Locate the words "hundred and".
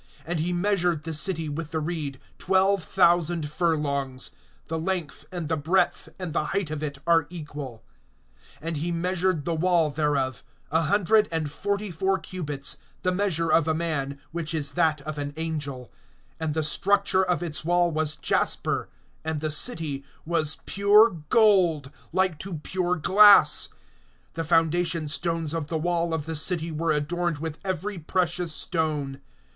10.81-11.51